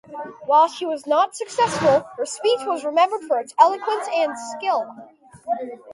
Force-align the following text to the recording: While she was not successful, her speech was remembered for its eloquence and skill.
While 0.47 0.67
she 0.67 0.83
was 0.87 1.05
not 1.05 1.35
successful, 1.35 2.07
her 2.17 2.25
speech 2.25 2.61
was 2.65 2.83
remembered 2.83 3.21
for 3.27 3.37
its 3.39 3.53
eloquence 3.59 4.07
and 4.11 4.33
skill. 4.35 4.89